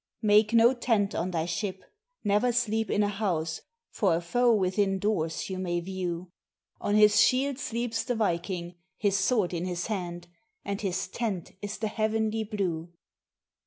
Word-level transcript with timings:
"Make 0.23 0.51
no 0.53 0.73
tent 0.73 1.13
on 1.13 1.29
thy 1.29 1.45
ship, 1.45 1.83
never 2.23 2.51
sleep 2.51 2.89
in 2.89 3.03
a 3.03 3.07
house, 3.07 3.61
for 3.91 4.15
a 4.15 4.19
foe 4.21 4.51
within 4.51 4.97
doors 4.97 5.47
you 5.47 5.59
may 5.59 5.79
view; 5.79 6.31
On 6.79 6.95
his 6.95 7.21
shield 7.21 7.59
sleeps 7.59 8.03
the 8.03 8.15
viking; 8.15 8.73
his 8.97 9.15
sword 9.15 9.53
in 9.53 9.65
his 9.65 9.85
hand, 9.85 10.27
and 10.65 10.81
his 10.81 11.07
tent 11.07 11.51
is 11.61 11.77
the 11.77 11.87
heavenly 11.87 12.43
blue. 12.43 12.91